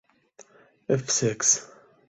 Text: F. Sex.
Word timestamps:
F. 0.97 1.11
Sex. 1.17 1.69